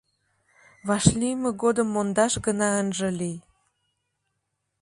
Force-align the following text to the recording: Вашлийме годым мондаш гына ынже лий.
Вашлийме 0.87 1.49
годым 1.61 1.87
мондаш 1.93 2.33
гына 2.45 2.69
ынже 2.81 3.09
лий. 3.19 3.37